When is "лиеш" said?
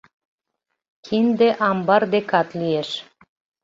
2.59-2.89